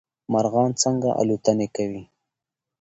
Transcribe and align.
مارغان 0.31 0.69
څنګه 0.83 1.09
الوتنې 1.21 1.67
کوی 1.75 2.03